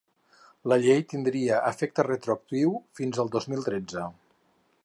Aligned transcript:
La 0.71 0.77
llei 0.85 1.03
tindria 1.11 1.59
efecte 1.73 2.07
retroactiu 2.09 2.75
fins 3.01 3.23
el 3.25 3.33
dos 3.37 3.49
mil 3.53 3.65
tretze. 3.71 4.09